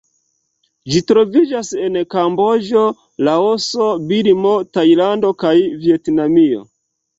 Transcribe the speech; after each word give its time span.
Ĝi 0.93 1.01
troviĝas 1.11 1.69
en 1.87 1.99
Kamboĝo, 2.13 2.87
Laoso, 3.29 3.91
Birmo, 4.09 4.57
Tajlando, 4.81 5.35
kaj 5.47 5.55
Vjetnamio. 5.87 6.69